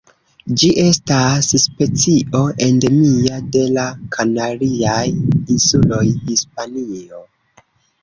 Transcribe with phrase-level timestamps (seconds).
[0.59, 3.87] Ĝi estas specio endemia de la
[4.19, 4.99] Kanariaj
[5.61, 7.27] Insuloj, Hispanio.